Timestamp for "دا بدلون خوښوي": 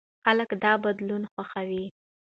0.63-1.85